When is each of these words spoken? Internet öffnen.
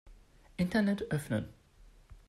Internet 0.57 1.11
öffnen. 1.13 1.51